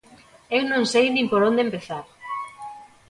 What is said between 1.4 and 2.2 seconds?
onde empezar.